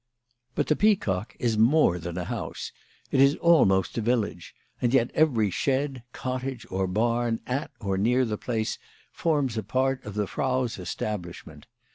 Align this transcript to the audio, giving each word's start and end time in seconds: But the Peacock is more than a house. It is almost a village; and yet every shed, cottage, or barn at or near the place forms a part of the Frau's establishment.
But 0.55 0.65
the 0.65 0.75
Peacock 0.75 1.35
is 1.37 1.59
more 1.59 1.99
than 1.99 2.17
a 2.17 2.25
house. 2.25 2.71
It 3.11 3.19
is 3.21 3.35
almost 3.35 3.99
a 3.99 4.01
village; 4.01 4.55
and 4.81 4.95
yet 4.95 5.11
every 5.13 5.51
shed, 5.51 6.01
cottage, 6.11 6.65
or 6.71 6.87
barn 6.87 7.39
at 7.45 7.69
or 7.79 7.99
near 7.99 8.25
the 8.25 8.35
place 8.35 8.79
forms 9.11 9.57
a 9.57 9.63
part 9.63 10.03
of 10.03 10.15
the 10.15 10.25
Frau's 10.25 10.79
establishment. 10.79 11.67